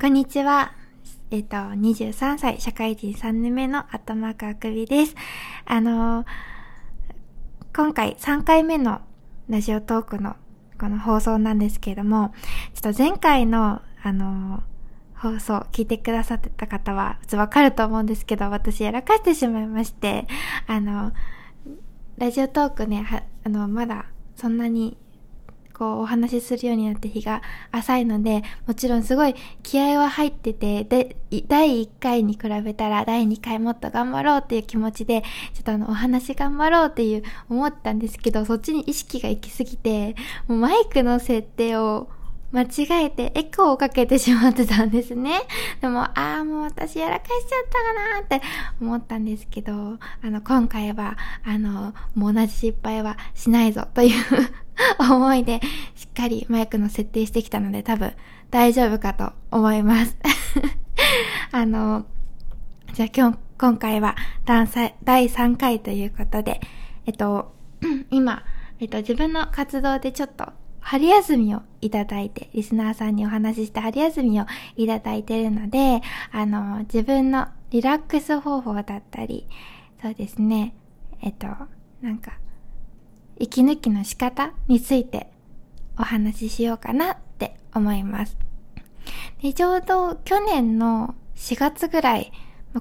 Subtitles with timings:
[0.00, 0.72] こんにちは。
[1.30, 5.14] えっ、と、23歳、社会人3年目の頭かくびです。
[5.66, 6.26] あのー、
[7.76, 9.02] 今回3回目の
[9.50, 10.36] ラジオトークの
[10.80, 12.32] この放送なんですけれども、
[12.72, 20.26] ちょっと前回の、あのー、放送聞いてくださってた方は、普通わかると思うんですけど、私やらかしてしまいまして、
[20.66, 21.12] あの、
[22.16, 23.06] ラジオトークね、
[23.44, 24.96] あの、まだそんなに
[25.80, 27.40] こうお話しするようになって日が
[27.72, 31.16] 浅いので、もちろんすごい気合は入ってて、で、
[31.48, 35.22] 第1回に比べたら第2回もっと頑張ろうっていう気持ちで、
[35.54, 40.16] ちょっとあのお話頑張ろうっていう思ったんですけど、そっちに意識が行きすぎて、
[40.48, 42.10] もうマイクの設定を
[42.52, 45.40] 間違えてエコーをかけてしまってたんですね。
[45.80, 48.46] でも、ああ、もう私やらかしちゃったかなって
[48.80, 54.24] 思ったんですけど、あの、今回は、あの、もう同じ失敗はしないぞという
[54.98, 55.60] 思いで、
[55.94, 58.12] しっかりマイクの設定してきたので、多分
[58.50, 60.16] 大丈夫かと思います。
[61.52, 62.06] あの、
[62.94, 64.66] じゃあ今日、今回は第
[65.28, 66.60] 3回ということで、
[67.06, 67.54] えっと、
[68.10, 68.42] 今、
[68.80, 70.52] えっと、自分の活動でちょっと
[70.90, 76.00] 春休みをいただいて、リスナーさんにお話しした春休みをいただいてるので、
[76.32, 79.46] あの、自分のリラックス方法だったり、
[80.02, 80.74] そうですね、
[81.22, 81.46] えっと、
[82.02, 82.32] なんか、
[83.38, 85.30] 息抜きの仕方について
[85.96, 88.36] お話ししようかなって思います。
[89.42, 92.32] で、ちょうど去年の4月ぐらい、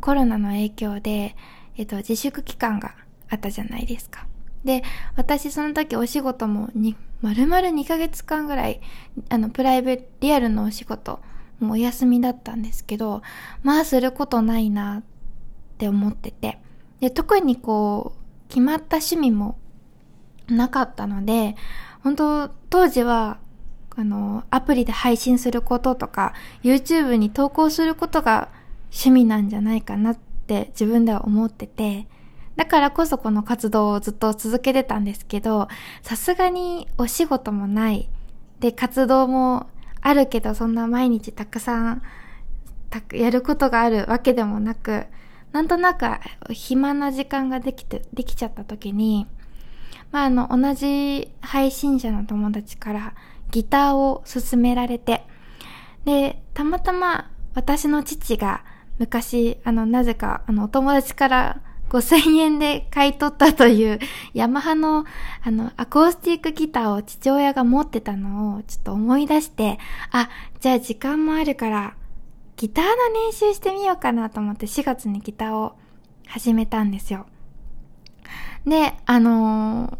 [0.00, 1.34] コロナの影響で、
[1.76, 2.94] えっと、自粛期間が
[3.28, 4.28] あったじゃないですか。
[4.64, 4.82] で、
[5.16, 8.80] 私その時お仕事もに、丸々2ヶ月間ぐらい、
[9.28, 11.20] あの、プライベート、リアルのお仕事、
[11.60, 13.22] もうお休みだったんですけど、
[13.62, 15.02] まあすることないなっ
[15.78, 16.58] て思ってて。
[17.00, 19.58] で、特にこう、決まった趣味も
[20.48, 21.56] なかったので、
[22.02, 23.38] 本当当時は、
[23.96, 28.48] あの、アプリで配信することとか、YouTube に投稿することが
[28.90, 32.06] 趣味なんじゃないかなって自分では思ってて、
[32.56, 35.68] だからこそこの活動をずっと続けてたんですけど、
[36.02, 38.08] さすがにお仕事もない。
[38.60, 39.66] で、活動も
[40.00, 42.02] あるけど、そんな毎日たくさん、
[43.12, 45.06] やることがあるわけでもなく、
[45.52, 46.06] なんとなく
[46.50, 49.26] 暇な時間ができて、できちゃった時に、
[50.12, 53.14] まあ、あの、同じ配信者の友達から
[53.50, 55.24] ギターを勧められて、
[56.04, 58.64] で、たまたま私の父が
[58.98, 63.98] 昔、あの、なぜか、あの、お友達から5000円で買い取ったという
[64.34, 65.04] ヤマハの
[65.42, 69.78] あのアコースティックギターを父親が持ってたのをちょっと思い出して、
[70.10, 70.28] あ、
[70.60, 71.94] じゃあ時間もあるから
[72.56, 72.90] ギターの
[73.26, 75.76] 練習してみようかなと思って4月にギターを
[76.26, 77.26] 始めたんですよ。
[78.66, 79.96] で、あのー、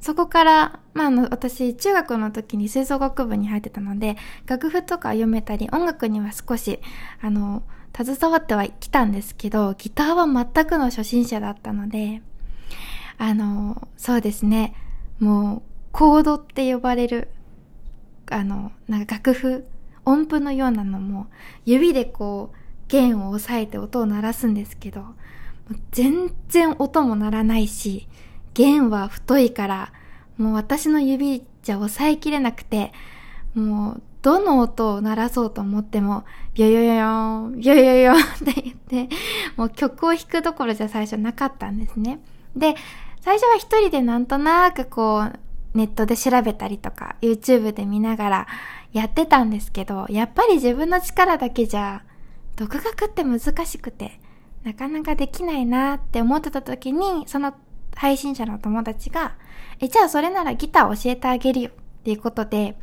[0.00, 6.80] そこから、まあ、あの、私、中学の時に吹奏楽部に入ってたので、楽譜とか読めたり、音楽には少し、
[7.20, 7.62] あのー、
[7.94, 12.22] 携わってはきたんですけど、ギターは全くの初心者だったので、
[13.18, 14.74] あの、そうですね、
[15.20, 17.28] もう、コードって呼ばれる、
[18.30, 19.66] あの、なんか楽譜、
[20.04, 21.26] 音符のようなのも、
[21.64, 22.56] 指でこう、
[22.88, 25.04] 弦を押さえて音を鳴らすんですけど、
[25.92, 28.08] 全然音も鳴らないし、
[28.54, 29.92] 弦は太いから、
[30.36, 32.92] もう私の指じゃ押さえきれなくて、
[33.54, 36.24] もうどの音を鳴らそうと思っても、
[36.54, 38.20] ビョヨヨヨーン、ビョヨヨヨンっ
[38.54, 39.14] て言って、
[39.56, 42.20] もう曲を弾くどころじゃ最初なかったんですね。
[42.56, 42.76] で、
[43.20, 45.38] 最初は一人でなんとなくこう、
[45.74, 48.46] ネットで調べたりとか、YouTube で見ながら
[48.92, 52.02] やってたんですけど、やっぱり自分の力だけじゃ、
[52.56, 54.20] 独学って難しくて、
[54.62, 57.54] なかなかできないなって思ってた時に、その
[57.96, 59.34] 配信者の友達が、
[59.80, 62.76] え、じゃあそれならギター教えてあげるよっていうことで、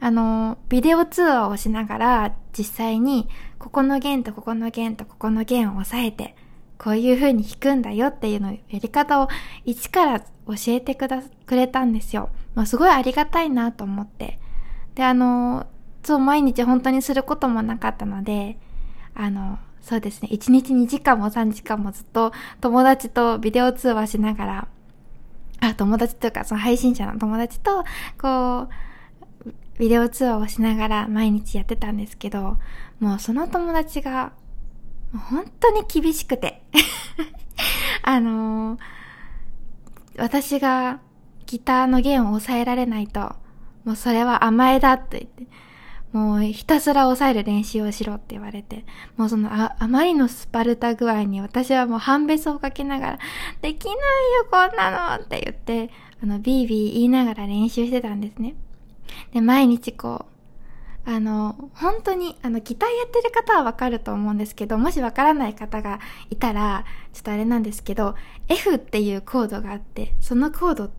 [0.00, 6.36] あの、ビデオ通話をしながら、実際に、ここの弦とここの弦とここの弦を押さえて、
[6.78, 9.28] こういう風に弾くんだよっていうのやり方を
[9.64, 10.26] 一から教
[10.68, 12.30] えてくだ、くれたんですよ。
[12.54, 14.38] まあ、すごいありがたいなと思って。
[14.94, 15.66] で、あの、
[16.02, 18.58] そう、毎日本当にすることもなかったので、
[19.14, 24.68] あの、そうですね、1日2時間も3時間もずっと友達とビデオ通話しながら、
[25.60, 27.84] あ、友達というか、その配信者の友達と、
[28.20, 28.68] こう、
[29.78, 32.58] ビデオ通話をしながら毎日やってたんですけど、
[33.00, 34.32] もうその友達が、
[35.30, 36.62] 本当に厳しくて
[38.02, 38.78] あのー、
[40.18, 41.00] 私が
[41.46, 43.36] ギターの弦を押さえられないと、
[43.84, 45.46] もうそれは甘えだって言って、
[46.12, 48.84] もうひたすら抑える練習をしろって言われて、
[49.16, 53.18] もうそのああまりのスパルタ具合に私はもう半べそをかけながら、
[53.60, 54.00] できないよ
[54.50, 55.92] こんなのって言って、
[56.22, 58.54] あの、ビービー言いながら練習してたんですね。
[59.32, 60.26] で、毎日こ
[61.06, 68.16] う、あの、本当に、あの、ギターやってる方はわかると思うんですけど、もしわからない方がいたら、ちょっとあれなんですけど、
[68.48, 70.90] F っていうコードがあって、そのコードっ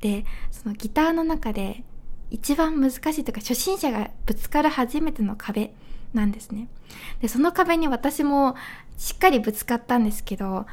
[0.00, 1.82] て、そのギターの中で
[2.30, 5.72] 一番難しいというか、初心者がぶつかる初めての壁
[6.14, 6.68] なんですね。
[7.20, 8.54] で、その壁に私も
[8.96, 10.66] しっかりぶつかったんですけど、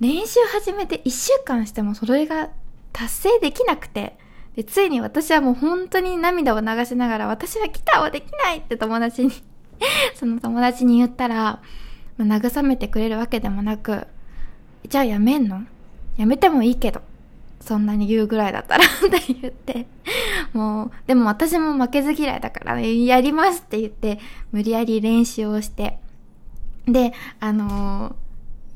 [0.00, 2.50] 練習始めて1週間してもそれが
[2.92, 4.18] 達成できなくて、
[4.56, 9.30] で、ついに私はもう本当に涙を流しながら、私はギターはできないって友達に
[10.14, 11.60] その友達に言ったら、
[12.16, 14.06] まあ、慰めてくれるわけでもなく、
[14.88, 15.62] じゃあやめんの？
[16.16, 17.00] やめてもいいけど、
[17.60, 18.88] そんなに言うぐらいだったら っ
[19.26, 19.86] て言って、
[20.52, 24.18] もう、でも私も負けず嫌いだから、ねやりますって言って、
[24.52, 25.98] 無理やり練習をして、
[26.86, 28.14] で、あのー、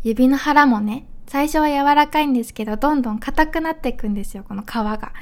[0.04, 5.12] 指の腹もね、最初は柔らかいんですけど、どんどん硬くなっていくんですよ、この皮が。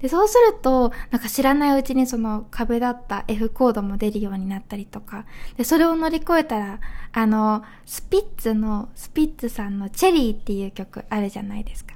[0.00, 5.24] で、そうすると、なんか知らないうちにその壁だった F コードも出るようになったりとか。
[5.56, 6.80] で、それを乗り越えたら、
[7.12, 11.94] あの、スピッツの、スピッツさんのチェリーっていう曲あるじゃないですか。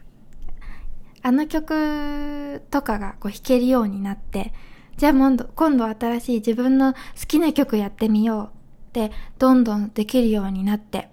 [1.23, 4.53] あの曲とかがこう弾けるようになって、
[4.97, 8.51] じゃあ今度、今度新しい自分の好きな曲やってみようっ
[8.93, 11.11] て、どんどんできるようになって。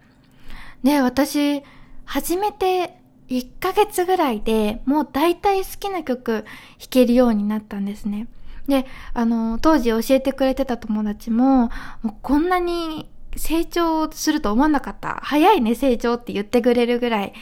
[0.84, 1.64] で、私、
[2.06, 2.98] 始めて
[3.30, 6.44] 1ヶ月ぐらいでもう大体好きな曲弾
[6.90, 8.28] けるようになったんですね。
[8.68, 11.70] で、あの、当時教えてくれてた友達も、
[12.02, 15.20] もうこんなに成長すると思わなかった。
[15.24, 17.34] 早いね、成長って言ってくれるぐらい。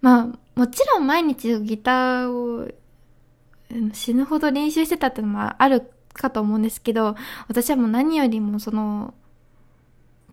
[0.00, 2.68] まあ、もちろん毎日ギターを
[3.92, 7.14] 死ぬほど練習してたってのもあるかと思うんですけど、
[7.48, 9.14] 私はもう何よりもその、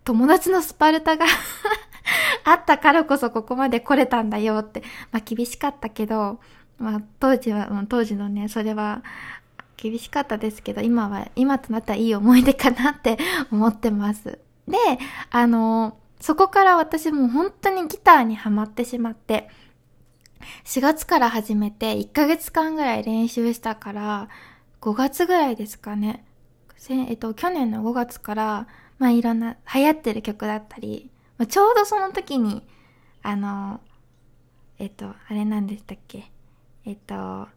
[0.03, 1.25] 友達のスパルタが
[2.47, 6.39] あったからこそここまで来れたんだよって、まあ厳しかったけど、
[6.79, 9.03] まあ当時は、当時のね、それは
[9.75, 13.17] 厳しかったですけど、今は、今となったらいい思い出かなって
[13.51, 14.39] 思ってます。
[14.65, 14.77] で、
[15.29, 19.49] あの、そこから私も本当にギターにはまってしまって、
[20.63, 24.29] 4月から始めて1ヶ月間ぐらい練習したから、
[24.79, 26.23] 5月ぐらいですかね。
[26.89, 28.67] えっと、去年の5月から、
[28.99, 32.63] まあいろんな流行ってる曲だったり、まあ、ちょうどその時に、
[33.21, 33.81] あの、
[34.79, 36.31] えっと、あれなんでしたっけ？
[36.85, 37.47] えっと、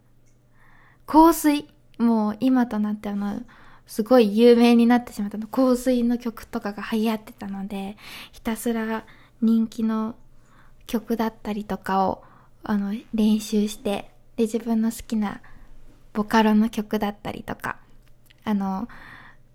[1.06, 1.68] 香水。
[1.98, 3.42] もう今となってあの、
[3.86, 7.98] すごい有名になってしまったの、香水の曲とかが流行ってたので、
[8.32, 9.04] ひたすら
[9.42, 10.14] 人気の
[10.86, 12.24] 曲だったりとかを、
[12.62, 15.42] あの、練習して、で、自分の好きな
[16.14, 17.76] ボカロの曲だったりとか、
[18.44, 18.88] あの、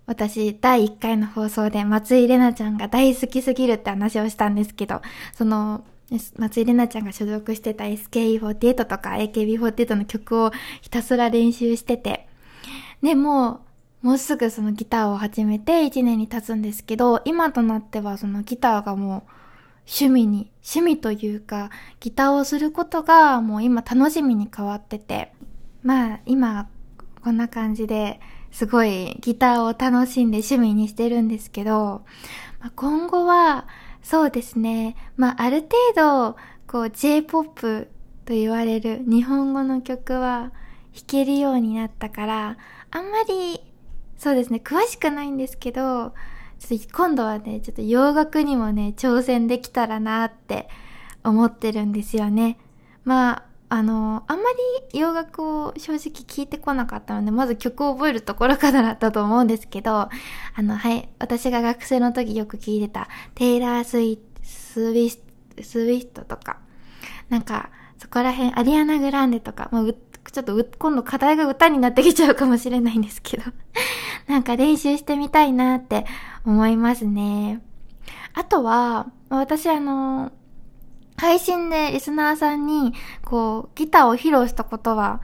[0.06, 5.02] 私、第1回の放送で松井玲奈ちゃんが大好きすぎるって話をしたんですけど、
[5.34, 5.84] その、
[6.38, 12.28] 松井玲奈ちゃんが所属してた SKE48 とか AKB48 の曲をひたすら練習してて、
[13.02, 13.62] で、も
[14.04, 19.36] う、もうすぐそのギターを始めて1年に経つんですけど、今となってはそのギターがもう
[19.88, 25.34] 趣味に、趣味というか、ギターをすることがもう今楽しみに変わってて、
[25.81, 26.69] まあ今
[27.24, 28.19] こんな感じで、
[28.56, 32.06] すごいギターを楽しんで趣味にしてるんですけど、
[32.62, 33.68] まあ、今後は、
[34.02, 37.90] そうですね、まあ、ある程度、こう、J-POP
[38.24, 40.54] と言われる日本語の曲は
[40.94, 42.57] 弾けるようになったから、
[42.92, 43.60] あんまり、
[44.18, 46.13] そうですね、詳しくないんですけど、
[46.57, 50.69] ちょっと今度はね、ちょっと洋楽にもね、挑戦できたらなって
[51.26, 52.57] 思ってるんですよね。
[53.04, 54.44] まあ、あの、あんま
[54.94, 59.92] り洋楽を正直聞いてこなかったので、まず曲を覚えるところからだったと思うんですけど、
[60.56, 65.19] あの、はい、私が学生の時よく聞いてた、テイラー・スイ、スウィス、
[65.62, 66.57] スウィフトとか、
[67.30, 73.44] なんか、そこら辺、アリアナ・グランデとか、まあ、ちょっと今度課題が歌になってきちゃうかもしれないんですけど、
[74.28, 76.06] なんか練習してみたいなって
[76.45, 77.62] 思いますね。
[78.34, 80.31] あとは、私あの、
[81.25, 85.21] 配信でリスナーさんに、こう、ギターを披露したことは、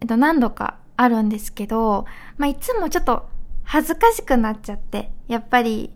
[0.00, 2.06] えっと、何度かあるんですけど、
[2.38, 3.28] まあ、いつもちょっと
[3.62, 5.92] 恥ずかしくなっちゃって、やっぱり、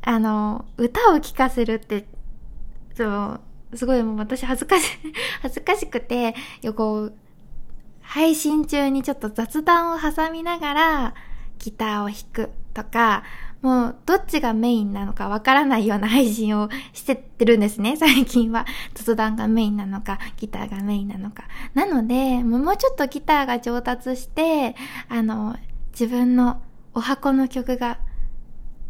[0.00, 2.06] あの、歌を聴かせるって、
[2.94, 3.38] そ
[3.72, 4.98] う、すごいもう私恥ずかし、
[5.42, 6.34] 恥ずかしくて、
[6.74, 7.14] こう、
[8.00, 11.14] 配信中にちょっと雑談を挟みながら、
[11.58, 13.22] ギターを弾くとか、
[13.62, 18.66] もうどっちがメインなのかわからないような配信をしてってるんですね、 最近は。
[18.94, 21.44] 雑談がメインなのか、ギターがメインなのか。
[21.72, 24.74] なので、もうちょっとギターが上達して、
[25.08, 25.56] あの、
[25.92, 26.60] 自分の
[26.92, 27.98] お箱の曲が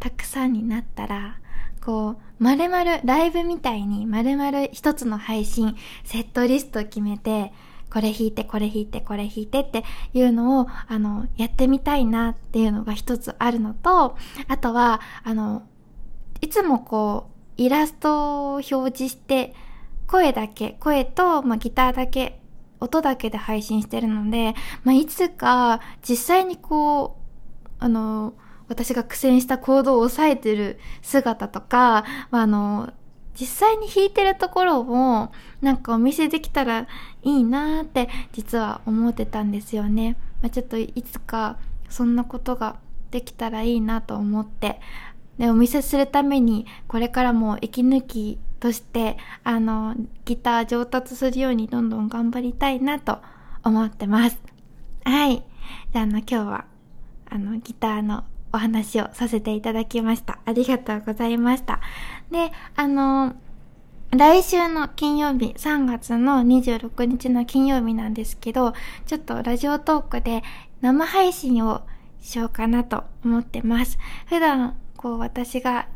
[0.00, 1.38] たくさんになったら、
[1.84, 7.52] こう、まるまるライブみたいにまるまる一つの配信、セットリスト決めて、
[7.92, 9.84] これ弾いて、これ弾いて、これ弾いてって
[10.14, 14.16] いうのを、あの、やってみたいなっていうのが一つあるのと、
[14.48, 15.64] あとは、あの、
[16.40, 19.54] いつもこう、イラストを表示して、
[20.06, 22.40] 声だけ、声と、まあ、ギターだけ、
[22.80, 28.32] 音だけで配信してるので、まあ、いつか実際にこう、あの、
[28.68, 32.92] 私が苦戦した行動を抑えてる姿とか、まあ、あの、
[33.38, 36.86] 実際に弾いてるところをなんかお見せできたら
[37.22, 40.16] いいなーって実は思ってたんですよね。
[40.42, 41.56] まあ、ちょっといつか
[41.88, 42.76] そんなことが
[43.10, 44.80] できたらいいなと思って、
[45.38, 53.18] で、お見せするためにこれからも息抜きとしてあのギター上達するようにどんどん頑張りたいなと
[53.64, 54.38] 思ってます。
[55.04, 55.44] はい。
[55.92, 56.64] じゃあ、あの今日は
[57.28, 60.38] あのギターのお話をさせていただきました。
[60.44, 61.80] ありがとうございました。
[62.30, 63.34] で、あの、
[64.10, 68.74] 来週の金曜日、3月の26日の金曜日なんですけど、
[69.06, 70.42] ちょっとラジオトークで
[70.82, 71.82] 生配信を
[72.20, 73.98] しようかなと思ってます。
[74.26, 75.88] 普段、こう私が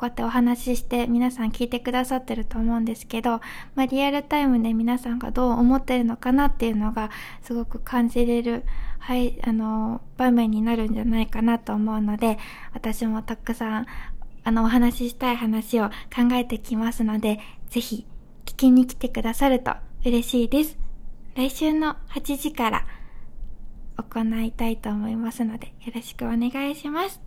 [0.00, 3.32] こうやってお話しして皆さん聞いてくださってると思うんですけど、
[3.74, 7.10] まあ、リアルタイムで皆さんがどう思ってるのかなっていうのが
[7.42, 8.64] すごく感じれる、
[8.98, 12.38] はい、あの、場面になるんじゃないかなと思うので、
[12.72, 13.86] 私もたくさん、
[14.42, 17.38] あの、お話ししたい話を考えてきますので、
[17.68, 18.06] ぜひ
[18.46, 19.74] 聞きに来てくださると
[20.06, 20.78] 嬉しいです。
[21.34, 22.86] 来週の8時から
[23.98, 27.18] 行いたいと思いますので、よろしくお願いします。